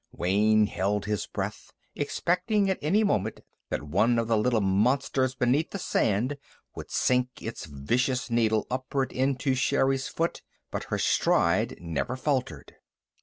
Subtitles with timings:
[0.11, 5.69] Wayne held his breath, expecting at any moment that one of the little monsters beneath
[5.69, 6.39] the sand
[6.73, 10.41] would sink its vicious needle upward into Sherri's foot.
[10.71, 12.77] But her stride never faltered.